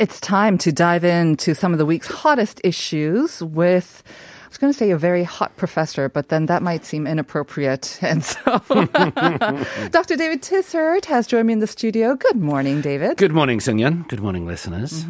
[0.00, 4.02] It's time to dive into some of the week's hottest issues with.
[4.06, 7.98] I was going to say a very hot professor, but then that might seem inappropriate.
[8.02, 8.40] And so,
[9.90, 10.16] Dr.
[10.16, 12.16] David Tizzard has joined me in the studio.
[12.16, 13.18] Good morning, David.
[13.18, 14.08] Good morning, Sungyeon.
[14.08, 15.04] Good morning, listeners.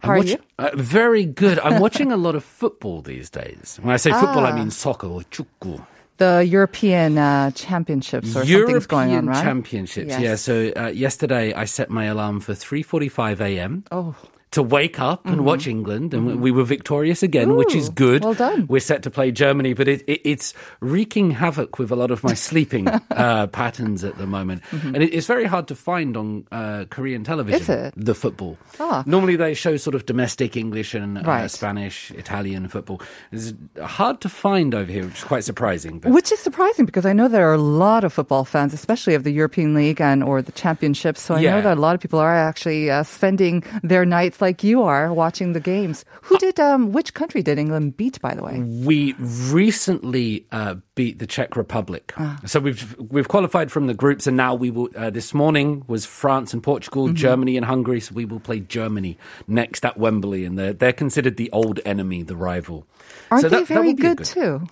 [0.00, 0.38] How are you?
[0.58, 1.58] Uh, very good.
[1.60, 3.78] I'm watching a lot of football these days.
[3.82, 4.56] When I say football, I Ah.
[4.56, 5.84] mean soccer or 축구.
[6.18, 9.42] The European uh, Championships or something's going on, right?
[9.42, 10.08] Championships.
[10.08, 10.20] Yes.
[10.20, 10.34] Yeah.
[10.36, 13.84] So uh, yesterday I set my alarm for 3:45 a.m.
[13.90, 14.14] Oh.
[14.52, 18.22] To wake up and watch England, and we were victorious again, which is good.
[18.22, 18.66] well done.
[18.68, 22.22] We're set to play Germany, but it, it, it's wreaking havoc with a lot of
[22.22, 26.46] my sleeping uh, patterns at the moment, and it, it's very hard to find on
[26.52, 27.62] uh, Korean television.
[27.62, 27.94] Is it?
[27.96, 28.58] the football?
[28.78, 29.02] Ah.
[29.06, 33.00] Normally they show sort of domestic English and uh, Spanish, Italian football.
[33.30, 35.98] It's hard to find over here, which is quite surprising.
[35.98, 39.14] But Which is surprising because I know there are a lot of football fans, especially
[39.14, 41.22] of the European League and or the Championships.
[41.22, 44.62] So I know that a lot of people are actually uh, spending their nights like
[44.62, 46.04] you are watching the games.
[46.28, 46.60] Who did?
[46.60, 48.20] Um, which country did England beat?
[48.20, 49.14] By the way, We
[49.62, 52.38] recently uh, beat the Czech Republic, Ah.
[52.44, 54.88] so we've we've qualified from the groups, and now we will.
[54.96, 57.14] Uh, this morning was France and Portugal, Mm-hmm.
[57.26, 61.36] Germany and Hungary, so we will play Germany next at Wembley, and they're they're considered
[61.36, 62.86] the old enemy, the rival.
[63.30, 64.66] aren't So they that- that very be a good, too?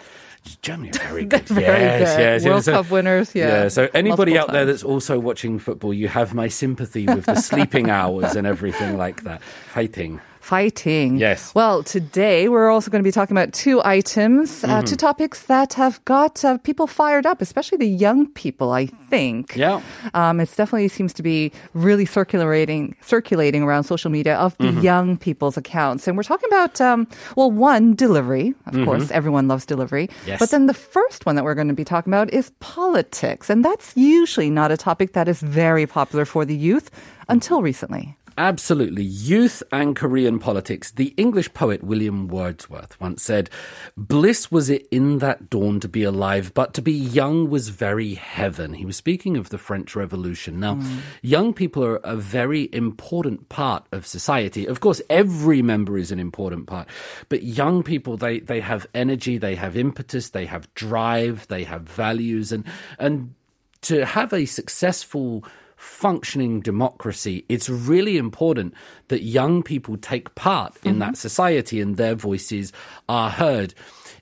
[0.62, 1.42] Germany are very good.
[1.48, 2.20] Very yes, good.
[2.20, 2.44] yes.
[2.44, 3.62] World So- Cup winners, yeah.
[3.64, 3.68] yeah.
[3.68, 7.36] So anybody Multiple out there that's also watching football, you have my sympathy with the
[7.36, 9.42] sleeping hours and everything like that.
[9.72, 10.20] Fighting.
[10.40, 11.16] Fighting.
[11.18, 11.54] Yes.
[11.54, 14.86] Well, today we're also going to be talking about two items, uh, Mm-hmm.
[14.86, 18.72] two topics that have got uh, people fired up, especially the young people.
[18.72, 19.54] I think.
[19.54, 19.80] Yeah.
[20.14, 24.80] Um, it definitely seems to be really circulating, circulating around social media of the Mm-hmm.
[24.80, 27.06] young people's accounts, and we're talking about um,
[27.36, 28.54] well, one delivery.
[28.66, 30.06] Of course, everyone loves delivery.
[30.08, 30.28] Mm-hmm.
[30.28, 30.38] Yes.
[30.40, 33.64] But then the first one that we're going to be talking about is politics, and
[33.64, 36.90] that's usually not a topic that is very popular for the youth
[37.28, 38.16] until recently.
[38.38, 39.04] Absolutely.
[39.04, 40.92] Youth and Korean politics.
[40.92, 43.50] The English poet William Wordsworth once said,
[43.96, 48.14] Bliss was it in that dawn to be alive, but to be young was very
[48.14, 48.74] heaven.
[48.74, 50.60] He was speaking of the French Revolution.
[50.60, 50.98] Now, hmm.
[51.22, 54.66] young people are a very important part of society.
[54.66, 56.88] Of course, every member is an important part,
[57.28, 61.82] but young people, they, they have energy, they have impetus, they have drive, they have
[61.82, 62.64] values, and,
[62.98, 63.34] and
[63.82, 65.44] to have a successful
[65.80, 68.74] functioning democracy, it's really important
[69.08, 71.14] that young people take part in that mm-hmm.
[71.14, 72.70] society and their voices
[73.08, 73.72] are heard.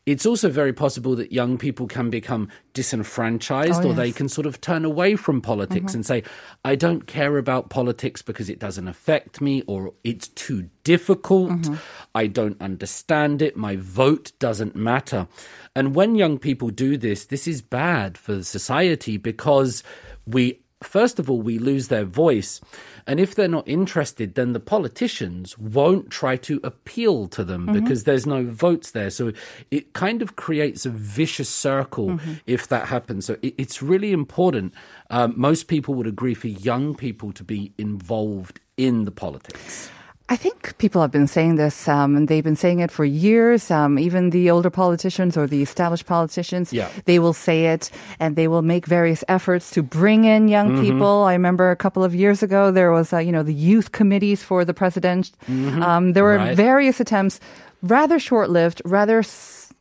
[0.07, 4.47] It's also very possible that young people can become disenfranchised Oh, or they can sort
[4.47, 5.97] of turn away from politics mm-hmm.
[5.97, 6.23] and say,
[6.65, 11.51] I don't care about politics because it doesn't affect me or it's too difficult.
[11.51, 11.75] Mm-hmm.
[12.15, 13.57] I don't understand it.
[13.57, 15.27] My vote doesn't matter.
[15.75, 19.83] And when young people do this, this is bad for society because
[20.25, 22.61] we First of all, we lose their voice.
[23.07, 28.05] And if they're not interested, then the politicians won't try to appeal to them because
[28.05, 29.11] there's no votes there.
[29.11, 29.33] So
[29.71, 33.27] it kind of creates a vicious circle if that happens.
[33.27, 34.73] So it, it's really important.
[35.11, 39.91] Um, most people would agree for young people to be involved in the politics.
[40.31, 43.71] I think people have been saying this, um, and they've been saying it for years.
[43.71, 46.89] Um, even the older politicians or the established politicians, Yeah.
[47.07, 47.91] they will say it,
[48.21, 50.83] and they will make various efforts to bring in young Mm-hmm.
[50.83, 51.25] people.
[51.25, 54.43] I remember a couple of years ago there was, uh, you know, the youth committees
[54.43, 55.31] for the president.
[55.49, 56.49] Um, there were Mm-hmm.
[56.49, 56.57] Right.
[56.57, 57.41] various attempts,
[57.83, 59.21] rather short-lived, rather.
[59.21, 59.73] S-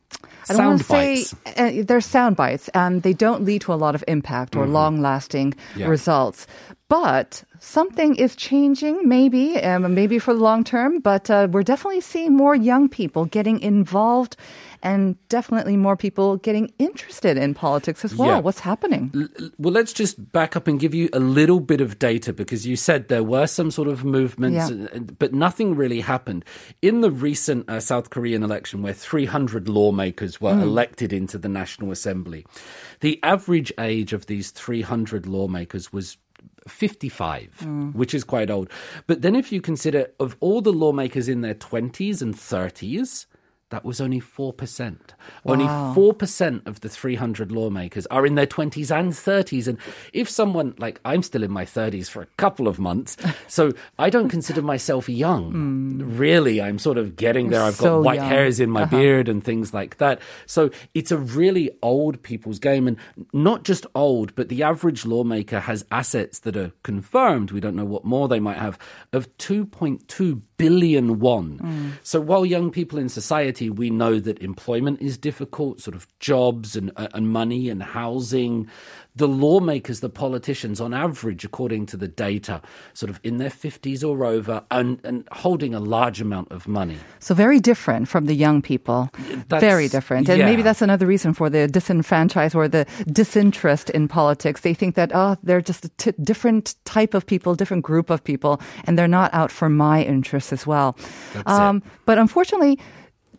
[0.48, 1.26] I don't want to say
[1.60, 2.70] uh, they're sound bites.
[2.72, 5.80] and they don't lead to a lot of impact or long-lasting Mm-hmm.
[5.80, 5.88] Yeah.
[5.92, 6.46] results.
[6.88, 11.00] But something is changing, maybe, um, maybe for the long term.
[11.00, 14.36] But uh, we're definitely seeing more young people getting involved,
[14.82, 18.28] and definitely more people getting interested in politics as well.
[18.28, 18.38] Yeah.
[18.38, 19.10] What's happening?
[19.14, 22.64] L- Well, let's just back up and give you a little bit of data because
[22.66, 24.98] you said there were some sort of movements, Yeah.
[25.18, 26.44] but nothing really happened.
[26.80, 31.90] In the recent uh, South Korean election, where 300 lawmakers were elected into the National
[31.90, 32.46] Assembly,
[33.00, 36.16] the average age of these 300 lawmakers was
[36.68, 37.94] 55, mm.
[37.94, 38.70] which is quite old.
[39.06, 43.26] But then if you consider of all the lawmakers in their 20s and 30s,
[43.70, 44.98] that was only 4%.
[45.44, 49.68] Only 4% of the 300 lawmakers are in their 20s and 30s.
[49.68, 49.78] And
[50.14, 53.16] if someone, like I'm still in my 30s for a couple of months,
[53.48, 55.52] so I don't consider myself young.
[55.52, 56.16] Hmm.
[56.16, 57.62] Really, I'm sort of getting there.
[57.62, 58.28] I've got white young.
[58.28, 58.96] hairs in my uh-huh.
[58.96, 60.20] beard and things like that.
[60.46, 62.88] So it's a really old people's game.
[62.88, 62.96] And
[63.34, 67.50] not just old, but the average lawmaker has assets that are confirmed.
[67.50, 68.78] We don't know what more they might have
[69.12, 71.58] of 2.2 billion won.
[71.58, 71.90] Hmm.
[72.02, 76.76] So while young people in society, we know that employment is difficult, sort of jobs
[76.76, 78.68] and, uh, and money and housing,
[79.16, 82.62] the lawmakers, the politicians, on average, according to the data,
[82.94, 86.98] sort of in their 50s or over and, and holding a large amount of money.
[87.18, 89.10] So very different from the young people.
[89.48, 90.28] That's- very different.
[90.28, 94.60] And maybe that's another reason for the disenfranchised or the disinterest in politics.
[94.60, 98.22] They think that, oh, they're just a t- different type of people, different group of
[98.22, 100.96] people, and they're not out for my interests as well.
[101.46, 101.82] Um.
[102.06, 102.78] But unfortunately,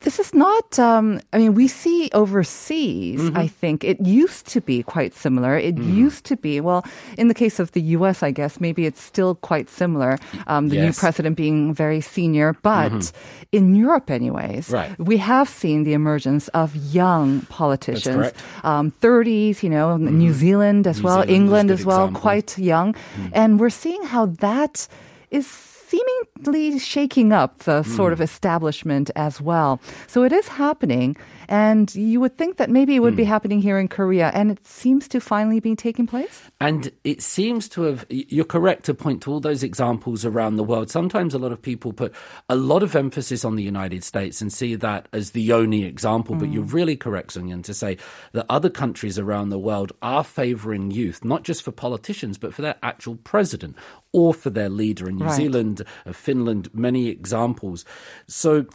[0.02, 3.38] this is not, um, I mean, we see overseas, Mm-hmm.
[3.38, 5.58] I think it used to be quite similar.
[5.58, 6.84] It used to be, well,
[7.18, 10.18] in the case of the US, I guess, maybe it's still quite similar.
[10.48, 10.96] Um, the new Yes.
[10.96, 11.06] Mm-hmm.
[11.06, 13.12] president being very senior, but
[13.52, 14.92] in Europe, anyways, Right.
[15.00, 18.32] we have seen the emergence of young politicians.
[18.32, 18.68] Mm-hmm.
[18.68, 22.20] Um, 30s, you know, New Zealand as New well, Zealand England as well, example.
[22.20, 22.22] Mm.
[22.22, 22.96] quite young.
[23.34, 24.88] And we're seeing how that
[25.32, 25.46] is
[25.90, 28.14] seemingly shaking up the sort Mm.
[28.14, 29.80] of establishment as well.
[30.08, 31.18] So it is happening.
[31.52, 33.34] And you would think that maybe it would be Mm.
[33.36, 34.30] happening here in Korea.
[34.36, 36.44] And it seems to finally be taking place.
[36.62, 40.64] And it seems to have, you're correct to point to all those examples around the
[40.64, 40.92] world.
[40.92, 42.14] Sometimes a lot of people put
[42.50, 46.36] a lot of emphasis on the United States and see that as the only example.
[46.36, 47.98] But you're really correct, Sunyan, to say
[48.34, 52.62] that other countries around the world are favoring youth, not just for politicians, but for
[52.62, 53.76] their actual president
[54.12, 55.08] or for their leader.
[55.08, 55.36] In New Right.
[55.36, 57.86] Zealand, Finland, many examples.
[58.28, 58.66] So,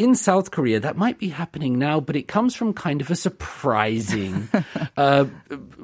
[0.00, 3.14] in South Korea, that might be happening now, but it comes from kind of a
[3.16, 4.48] surprising
[4.96, 5.26] uh,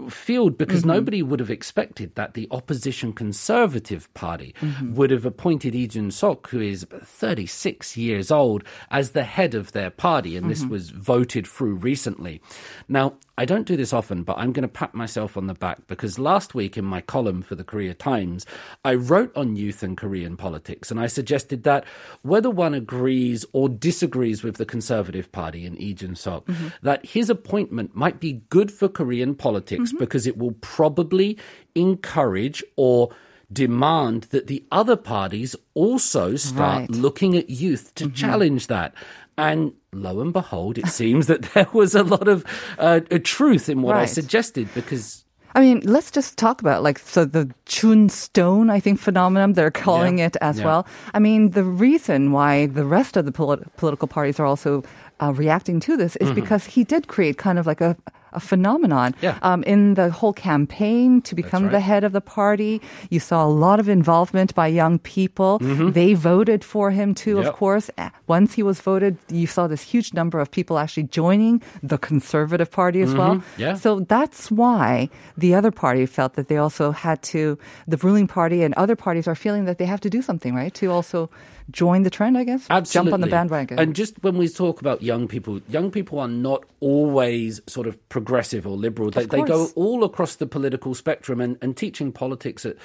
[0.09, 0.93] field because mm-hmm.
[0.93, 4.95] nobody would have expected that the opposition Conservative Party mm-hmm.
[4.95, 9.91] would have appointed Lee Jun-suk, who is 36 years old, as the head of their
[9.91, 10.71] party, and this mm-hmm.
[10.71, 12.41] was voted through recently.
[12.89, 15.87] Now, I don't do this often, but I'm going to pat myself on the back
[15.87, 18.47] because last week in my column for the Korea Times,
[18.85, 21.85] I wrote on youth and Korean politics, and I suggested that
[22.23, 26.69] whether one agrees or disagrees with the Conservative Party and Lee Jun-suk, mm-hmm.
[26.83, 29.99] that his appointment might be good for Korean politics mm-hmm.
[29.99, 31.37] because it will probably
[31.75, 33.11] encourage or
[33.53, 36.91] demand that the other parties also start Right.
[36.91, 38.15] looking at youth to mm-hmm.
[38.15, 38.95] challenge that.
[39.39, 42.45] And lo and behold, it seems that there was a lot of
[42.79, 46.99] uh, a truth in what I suggested because I mean, let's just talk about like
[46.99, 50.27] so the Jun-suk, I think phenomenon they're calling Yeah.
[50.27, 50.65] it as Yeah.
[50.67, 50.87] well.
[51.15, 54.83] I mean, the reason why the rest of the polit- political parties are also
[55.23, 57.97] uh, reacting to this is because he did create kind of like a
[58.37, 59.25] a phenomenon Mm-hmm.
[59.27, 59.39] Yeah.
[59.43, 62.81] um, in the whole campaign to become the head of the party.
[63.11, 65.59] You saw a lot of involvement by young people.
[65.99, 67.57] They voted for him too, of Mm-hmm.
[67.63, 67.87] Course.
[68.27, 72.71] Once he was voted, you saw this huge number of people actually joining the Conservative
[72.71, 73.37] Party as well.
[73.37, 73.61] Mm-hmm.
[73.63, 73.75] Yeah.
[73.75, 75.09] So that's why
[75.39, 77.59] the other party felt that they also had to,
[77.89, 80.75] the ruling party and other parties are feeling that they have to do something, right?
[80.75, 81.31] To also
[81.71, 82.67] join the trend, I guess?
[82.71, 83.11] Absolutely.
[83.11, 83.79] Jump on the bandwagon.
[83.79, 88.09] And just when we talk about young people, young people are not always sort of
[88.09, 89.11] progressive or liberal.
[89.11, 92.77] They, they go all across the political spectrum and, and teaching politics at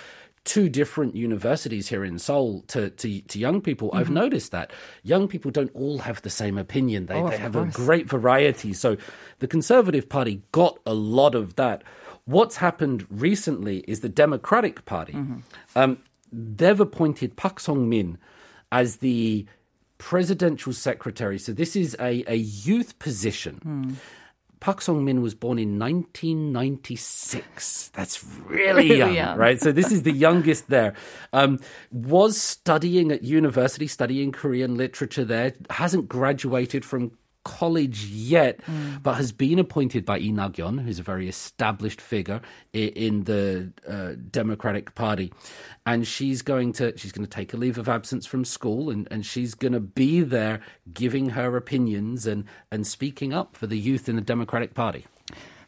[0.43, 3.91] two different universities here in Seoul to, to, to young people.
[3.93, 4.71] I've noticed that
[5.03, 7.05] young people don't all have the same opinion.
[7.05, 7.27] They, Mm-hmm.
[7.27, 7.75] Oh, they have course.
[7.75, 8.73] a great variety.
[8.73, 8.97] So
[9.39, 11.83] the Conservative Party got a lot of that.
[12.25, 15.13] What's happened recently is the Democratic Party.
[15.13, 15.39] Mm-hmm.
[15.75, 15.99] Um,
[16.31, 18.17] they've appointed Park Song Min
[18.71, 19.45] as the
[19.97, 21.37] presidential secretary.
[21.37, 23.55] So this is a, a youth position.
[23.63, 23.93] Hmm.
[24.59, 27.89] Park Song Min was born in 1996.
[27.89, 29.37] That's really, Really young, young.
[29.37, 29.59] right?
[29.59, 30.93] So this is the youngest there.
[31.33, 31.59] Um,
[31.91, 35.53] was studying at university, studying Korean literature there.
[35.71, 37.11] Hasn't graduated from
[37.43, 38.59] college yet,
[39.01, 42.41] but has been appointed by Lee who's a very established figure
[42.73, 45.33] in the uh, Democratic Party,
[45.85, 49.07] and she's going to she's going to take a leave of absence from school, and,
[49.11, 50.61] and she's going to be there
[50.93, 55.05] giving her opinions and and speaking up for the youth in the Democratic Party.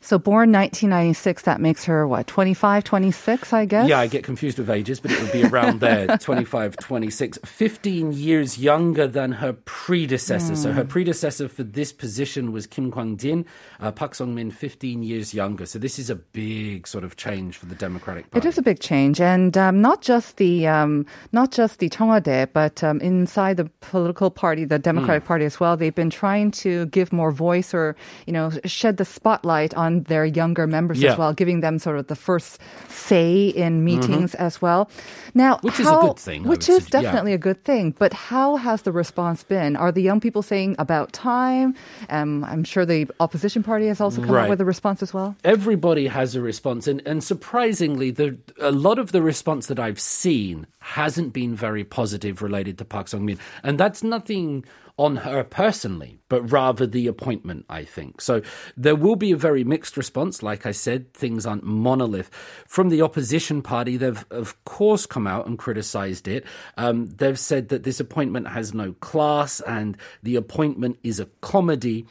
[0.03, 3.87] So born 1996, that makes her what, 25, 26, I guess?
[3.87, 7.39] Yeah, I get confused with ages, but it would be around there, 25, 26.
[7.45, 10.53] 15 years younger than her predecessor.
[10.53, 10.57] Mm.
[10.57, 10.89] So her hmm.
[10.89, 13.45] predecessor for this position was Kim Kwang-jin,
[13.79, 15.65] uh, Park Sung-min 15 years younger.
[15.65, 18.45] So this is a big sort of change for the Democratic Party.
[18.45, 22.09] It is a big change and um, not just the um, not just the Cheong
[22.09, 25.27] Wa Dae, but um, inside the political party, the Democratic mm.
[25.27, 27.95] Party as well, they've been trying to give more voice or,
[28.27, 31.11] you know, shed the spotlight on their younger members Yeah.
[31.13, 32.59] as well, giving them sort of the first
[32.89, 34.89] say in meetings as well.
[35.35, 35.67] Now, Mm-hmm.
[35.67, 37.01] Which is a good thing, Which is sug- yeah.
[37.01, 37.93] definitely a good thing.
[37.97, 39.75] But how has the response been?
[39.75, 41.75] Are the young people saying about time?
[42.09, 44.43] Um, I'm sure the opposition party has also come Right.
[44.43, 45.35] up with a response as well.
[45.43, 49.99] everybody has a response and, and surprisingly the a lot of the response that I've
[49.99, 53.39] seen hasn't been very positive related to Park Sung-min.
[53.63, 54.65] And that's nothing
[54.97, 58.21] on her personally but rather the appointment I think.
[58.21, 58.43] So
[58.77, 60.43] there will be a very mixed response.
[60.43, 62.29] Like I said things aren't monolith.
[62.67, 66.45] From the opposition party they've of course come out and criticized it.
[66.77, 72.05] Um, they've said that this appointment has no class and the appointment is a comedy.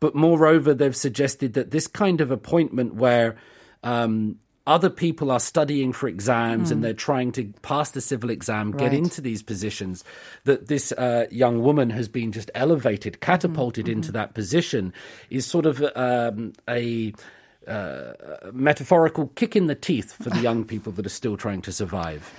[0.00, 3.36] But moreover, they've suggested that this kind of appointment where
[3.84, 8.72] um, other people are studying for exams and they're trying to pass the civil exam,
[8.72, 8.94] get Right.
[8.94, 10.04] into these positions,
[10.44, 14.92] that this uh, young woman has been just elevated, catapulted into that position,
[15.30, 17.12] is sort of um, a.
[17.66, 18.12] Uh,
[18.52, 22.30] metaphorical kick in the teeth for the young people that are still trying to survive.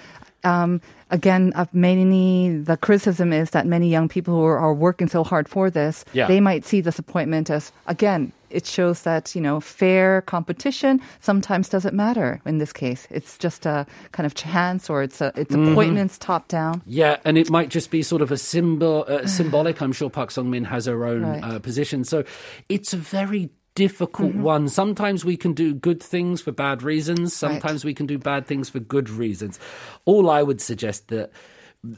[0.43, 0.79] um,
[1.09, 5.23] again, uh, many the criticism is that many young people who are, are working so
[5.23, 6.27] hard for this, Yeah.
[6.27, 8.31] they might see this appointment as again.
[8.55, 12.39] It shows that you know fair competition sometimes doesn't matter.
[12.45, 15.71] In this case, it's just a kind of chance, or it's a, it's Mm-hmm.
[15.71, 16.81] appointments top down.
[16.85, 19.81] Yeah, and it might just be sort of a symbol, uh, symbolic.
[19.81, 21.43] I'm sure Park Sung Min has her own Right.
[21.43, 22.23] uh, position, so
[22.69, 24.41] it's a very difficult Mm-hmm.
[24.41, 24.69] one.
[24.69, 27.33] Sometimes we can do good things for bad reasons.
[27.35, 29.59] Sometimes we can do bad things for good reasons.
[30.05, 31.29] All I would suggest that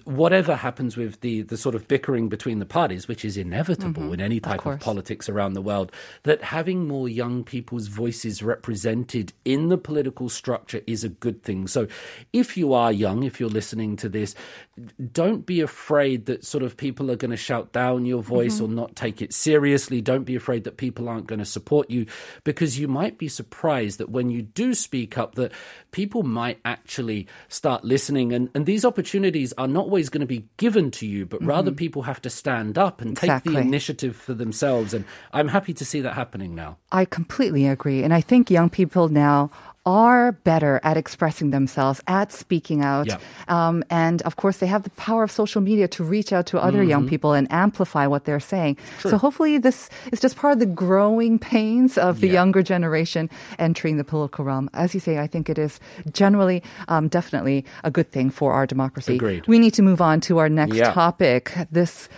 [0.06, 4.14] whatever happens with the, the sort of bickering between the parties, which is inevitable mm-hmm.
[4.14, 4.84] in any type of, course.
[4.84, 5.92] politics around the world,
[6.24, 11.68] that having more young people's voices represented in the political structure is a good thing.
[11.68, 11.88] So
[12.34, 14.36] if you are young, if you're listening to this,
[15.12, 18.66] don't be afraid that sort of people are going to shout down your voice mm-hmm.
[18.66, 20.02] or not take it seriously.
[20.02, 22.06] Don't be afraid that people aren't going to support you
[22.44, 25.52] because you might be surprised that when you do speak up that
[25.92, 30.48] people might actually start listening and, and these opportunities are not always going to be
[30.58, 31.78] given to you, but rather mm-hmm.
[31.78, 34.94] people have to stand up and take the initiative for themselves.
[34.94, 36.78] And I'm happy to see that happening now.
[36.92, 38.02] I completely agree.
[38.04, 39.52] And I think young people now
[39.88, 43.08] are better at expressing themselves, at speaking out.
[43.08, 43.18] Yeah.
[43.48, 46.60] Um, and of course, they have the power of social media to reach out to
[46.60, 46.90] other Mm-hmm.
[46.92, 48.76] young people and amplify what they're saying.
[49.00, 52.34] So hopefully, this is just part of the growing pains of the Yeah.
[52.44, 54.68] younger generation entering the political realm.
[54.76, 55.80] As you say, I think it is
[56.12, 56.60] generally,
[56.92, 59.16] um, definitely a good thing for our democracy.
[59.16, 59.48] Agreed.
[59.48, 60.92] We need to move on to our next Yeah.
[60.92, 61.56] topic.
[61.72, 62.10] This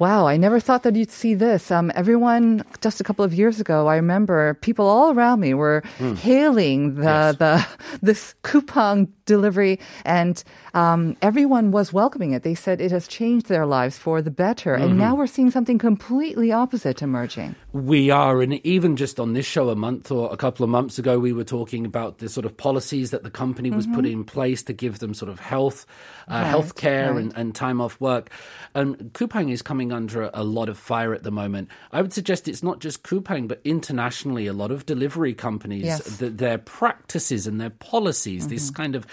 [0.00, 1.70] Wow, I never thought that you'd see this.
[1.70, 5.82] Um, everyone, just a couple of years ago, I remember people all around me were
[6.16, 7.36] hailing the, Yes.
[7.36, 7.66] the
[8.02, 10.42] this Coupang delivery, and
[10.74, 12.42] um, everyone was welcoming it.
[12.42, 15.78] They said it has changed their lives for the better, and now we're seeing something
[15.78, 17.54] completely opposite emerging.
[17.72, 20.98] We are, and even just on this show a month or a couple of months
[20.98, 24.24] ago, we were talking about the sort of policies that the company was putting in
[24.24, 25.86] place to give them sort of health,
[26.28, 27.22] uh, Right, health care right.
[27.22, 28.30] and, and time off work.
[28.74, 31.68] And Coupang is coming under a, a lot of fire at the moment.
[31.92, 36.18] I would suggest it's not just Coupang, but internationally, a lot of delivery companies, Yes.
[36.18, 39.06] th- their practices and their policies, this kind of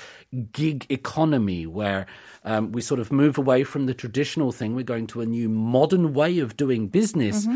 [0.52, 2.06] gig economy where
[2.44, 4.76] um, we sort of move away from the traditional thing.
[4.76, 7.48] We're going to a new modern way of doing business.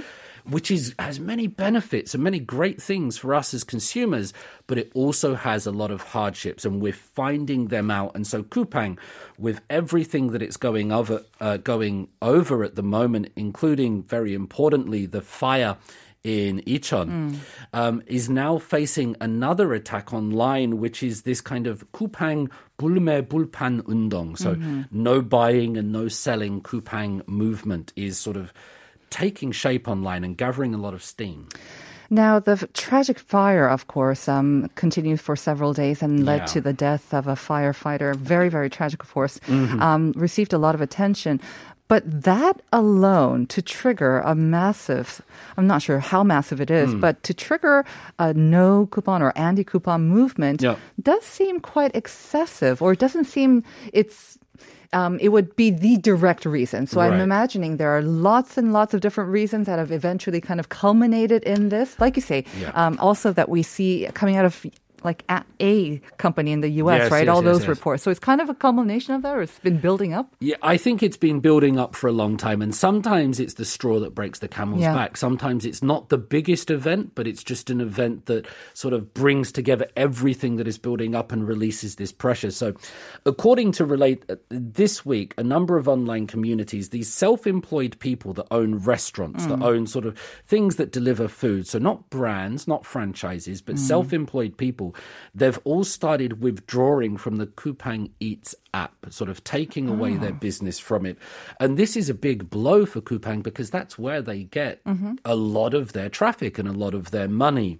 [0.43, 4.33] Which is has many benefits and many great things for us as consumers,
[4.65, 8.15] but it also has a lot of hardships, and we're finding them out.
[8.15, 8.97] And so Coupang,
[9.37, 15.05] with everything that it's going over, uh, going over at the moment, including very importantly
[15.05, 15.77] the fire
[16.23, 17.37] in Icheon,
[17.73, 22.49] um, is now facing another attack online, which is this kind of Coupang
[22.81, 24.37] Bulme Bulpan Undong.
[24.37, 24.57] So
[24.89, 28.51] no buying and no selling Coupang movement is sort of
[29.13, 31.47] taking shape online and gathering a lot of steam.
[32.11, 36.45] Now, the tragic fire, of course, um, continued for several days and led Yeah.
[36.53, 38.15] to the death of a firefighter.
[38.19, 39.39] Very, very tragic, of course.
[39.47, 39.79] Mm-hmm.
[39.79, 41.39] Um, received a lot of attention.
[41.91, 45.21] But that alone to trigger a massive,
[45.57, 47.01] I'm not sure how massive it is, Hmm.
[47.05, 47.83] but to trigger
[48.17, 50.75] a no Coupang or anti Coupang movement Yeah.
[51.09, 53.51] does seem quite excessive, or it doesn't seem
[53.91, 54.37] it's
[54.93, 56.85] um, it would be the direct reason.
[56.85, 60.59] So I'm imagining there are lots and lots of different reasons that have eventually kind
[60.59, 61.95] of culminated in this.
[62.03, 62.71] Like you say, Yeah.
[62.75, 64.65] um, also that we see coming out of
[65.03, 67.25] like a, a company in the U.S., Yes, right?
[67.25, 68.03] yes, All yes, those reports.
[68.03, 70.33] So it's kind of a culmination of that, or it's been building up.
[70.39, 73.65] Yeah, I think it's been building up for a long time, and sometimes it's the
[73.65, 74.93] straw that breaks the camel's Yeah.
[74.93, 75.17] back.
[75.17, 79.51] Sometimes it's not the biggest event, but it's just an event that sort of brings
[79.51, 82.51] together everything that is building up and releases this pressure.
[82.51, 82.73] So,
[83.25, 88.33] according to Relate, uh, this week, a number of online communities, these self employed people
[88.33, 92.85] that own restaurants, that own sort of things that deliver food, so not brands, not
[92.85, 94.90] franchises, but self employed people,
[95.33, 100.79] they've all started withdrawing from the Coupang Eats app, sort of taking away their business
[100.79, 101.17] from it.
[101.59, 104.81] And this is a big blow for Coupang because that's where they get
[105.25, 107.79] a lot of their traffic and a lot of their money.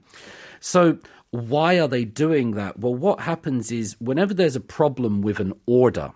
[0.60, 1.00] So,
[1.32, 2.80] why are they doing that?
[2.80, 6.12] Well, what happens is whenever there's a problem with an order,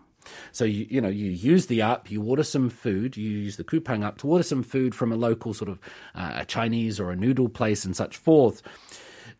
[0.51, 3.63] so you you know you use the app, you order some food, you use the
[3.63, 5.79] Coupang app to order some food from a local sort of
[6.13, 8.61] uh, a Chinese or a noodle place and such forth.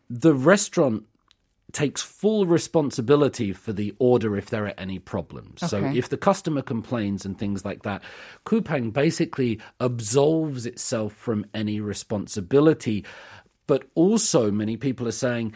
[0.08, 1.04] The restaurant
[1.72, 5.68] takes full responsibility for the order if there are any problems.
[5.68, 8.02] So if the customer complains and things like that,
[8.44, 13.04] Coupang basically absolves itself from any responsibility.
[13.66, 15.54] But also, many people are saying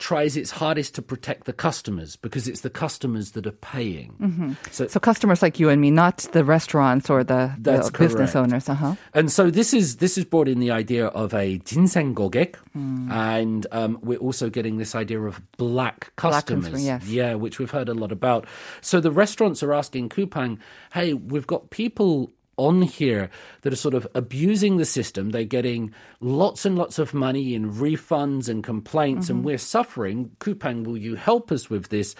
[0.00, 4.56] tries its hardest to protect the customers because it's the customers that are paying.
[4.72, 8.66] So, So customers like you and me, not the restaurants or the, the business owners.
[8.68, 8.94] Uh-huh.
[9.12, 13.66] And so this is this is brought in the idea of a jinsang gogek, and
[13.70, 16.68] um, we're also getting this idea of black Black customers.
[16.72, 17.06] consumer, yes.
[17.06, 18.46] Yeah, which we've heard a lot about.
[18.80, 20.58] So the restaurants are asking Coupang,
[20.92, 23.30] "Hey, we've got people." On here
[23.62, 25.30] that are sort of abusing the system.
[25.30, 29.46] They're getting lots and lots of money in refunds and complaints, and mm-hmm.
[29.46, 30.36] we're suffering.
[30.40, 32.14] Coupang, will you help us with this?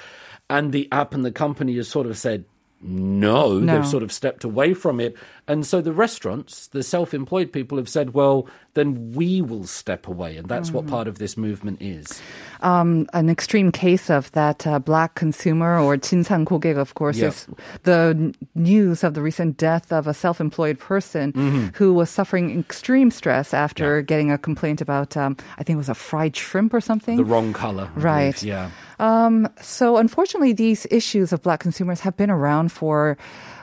[0.49, 2.47] And the app and the company has sort of said,
[2.83, 3.75] no, No.
[3.75, 5.15] they've sort of stepped away from it.
[5.47, 10.08] And so the restaurants, the self employed people have said, well, then we will step
[10.08, 10.36] away.
[10.38, 12.22] And that's what part of this movement is.
[12.62, 17.28] um, an extreme case of that uh, black consumer or 진상 고객, of course, Yeah.
[17.30, 17.48] is
[17.84, 21.32] the n- news of the recent death of a self-employed person
[21.76, 23.96] who was suffering extreme stress after Mm-hmm.
[23.98, 24.10] Yeah.
[24.12, 27.18] getting a complaint about, um, I think it was a fried shrimp or something.
[27.18, 27.88] The wrong color.
[27.96, 28.36] I Right.
[28.40, 28.44] believe.
[28.44, 28.70] Yeah.
[29.00, 33.18] Um, so unfortunately, these issues of black consumers have been around for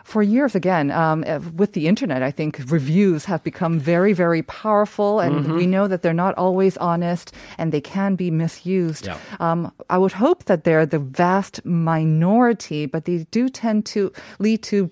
[0.08, 0.56] for years.
[0.56, 5.34] Again, um, uh, with the internet, I think reviews have become very, very powerful, and
[5.36, 5.58] Mm-hmm.
[5.60, 7.28] we know that they're not always honest
[7.60, 9.06] and they can be misused.
[9.06, 9.18] Yeah.
[9.40, 9.60] Um,
[9.90, 14.90] I would hope that they're the vast minority, but they do tend to lead to.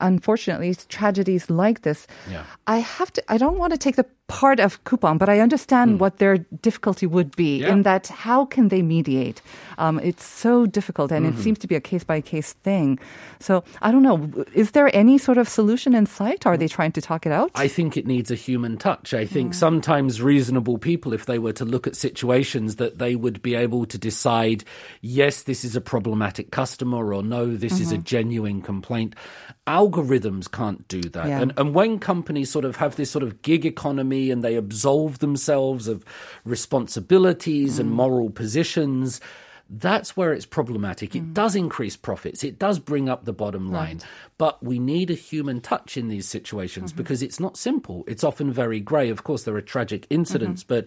[0.00, 2.06] Unfortunately, tragedies like this.
[2.30, 2.42] Yeah.
[2.66, 3.20] I have to.
[3.34, 7.06] I don't want to take the part of Coupang, but I understand what their difficulty
[7.06, 7.60] would be.
[7.60, 7.72] Yeah.
[7.72, 9.42] in that how can they mediate?
[9.76, 11.38] Um, it's so difficult, and Mm-hmm.
[11.38, 12.98] it seems to be a case by case thing.
[13.40, 14.30] So I don't know.
[14.54, 16.46] Is there any sort of solution in sight?
[16.46, 17.50] Are they trying to talk it out?
[17.54, 19.12] I think it needs a human touch.
[19.12, 23.42] I think sometimes reasonable people, if they were to look at situations, that they would
[23.42, 24.64] be able to decide,
[25.02, 29.14] yes, this is a problematic customer, or no, this is a genuine complaint.
[29.66, 31.26] Algorithms can't do that.
[31.26, 31.40] Yeah.
[31.40, 35.18] And, and when companies sort of have this sort of gig economy and they absolve
[35.18, 36.04] themselves of
[36.44, 37.94] responsibilities and mm.
[37.94, 39.20] moral positions,
[39.70, 41.16] that's where it's problematic.
[41.16, 41.34] It mm.
[41.34, 42.44] does increase profits.
[42.44, 44.00] It does bring up the bottom line.
[44.36, 47.02] But we need a human touch in these situations mm-hmm.
[47.02, 48.04] because it's not simple.
[48.06, 49.08] It's often very grey.
[49.08, 50.86] Of course, there are tragic incidents, mm-hmm.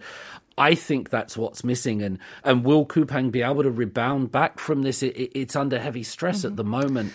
[0.56, 2.02] I think that's what's missing.
[2.02, 5.02] And, and will Coupang be able to rebound back from this?
[5.02, 6.56] It, it- it's under heavy stress at mm-hmm.
[6.56, 7.12] the moment.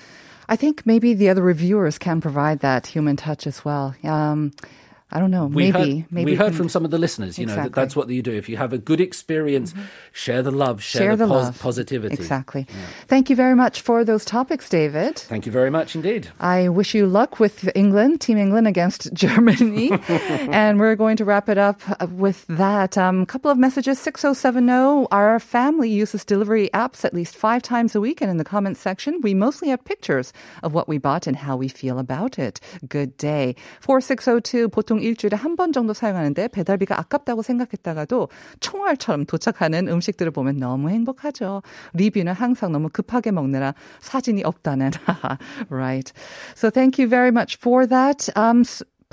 [0.50, 3.96] I think maybe the other reviewers can provide that human touch as well.
[4.04, 4.52] Um,
[5.14, 5.46] I don't know.
[5.46, 7.96] We maybe heard, maybe we heard from some of the listeners, you know, that that's
[7.96, 8.32] what you do.
[8.32, 9.76] If you have a good experience,
[10.12, 11.60] share the love, share, share the pos- love.
[11.60, 12.16] positivity.
[12.16, 12.66] Exactly.
[13.08, 15.20] Thank you very much for those topics, David.
[15.20, 16.30] Thank you very much indeed.
[16.40, 19.92] I wish you luck with England, Team England against Germany.
[20.50, 22.98] and we're going to wrap it up with that.
[22.98, 25.08] A um, couple of messages 6070.
[25.12, 28.20] Our family uses delivery apps at least five times a week.
[28.20, 31.56] And in the comments section, we mostly have pictures of what we bought and how
[31.56, 32.60] we feel about it.
[32.90, 33.56] Good day.
[33.82, 34.70] 4602.
[34.70, 41.62] 보통 일주일에 한 번 정도 사용하는데 배달비가 아깝다고 생각했다가도 총알처럼 도착하는 음식들을 보면 너무 행복하죠.
[41.94, 44.92] 리뷰는 항상 너무 급하게 먹느라 사진이 없다는.
[45.70, 46.12] right.
[46.56, 48.30] So thank you very much for that.
[48.36, 48.64] Um,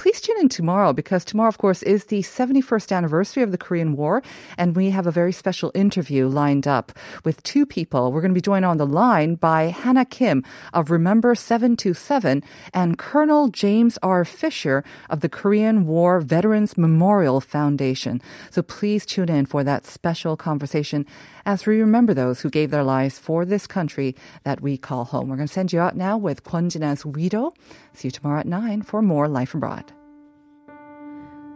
[0.01, 3.95] please tune in tomorrow because tomorrow, of course, is the 71st anniversary of the Korean
[3.95, 4.23] War.
[4.57, 8.11] And we have a very special interview lined up with two people.
[8.11, 12.97] We're going to be joined on the line by Hannah Kim of Remember 727 and
[12.97, 14.25] Colonel James R.
[14.25, 18.23] Fisher of the Korean War Veterans Memorial Foundation.
[18.51, 21.05] So please tune in for that special conversation
[21.45, 25.29] as we remember those who gave their lives for this country that we call home.
[25.29, 27.53] We're going to send you out now with Kwon Jin's Widow.
[27.93, 29.90] See you tomorrow at 9 for more Life Abroad.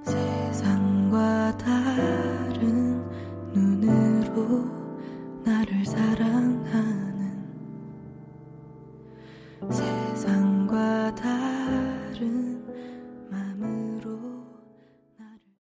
[0.04, 3.02] 세상과 다른
[3.52, 4.64] 눈으로
[5.44, 7.44] 나를 사랑하는
[9.70, 11.63] 세상과 다른